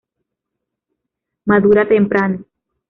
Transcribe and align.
Madura 1.45 1.83
temprano. 1.87 2.39